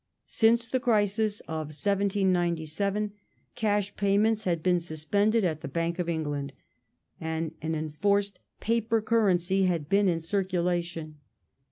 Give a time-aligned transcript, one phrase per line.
[0.25, 3.11] Since the crisis of 1797
[3.53, 6.53] cash payments had been suspended at the Bank of England
[7.19, 11.19] and an enforced paper currency had been in circulation.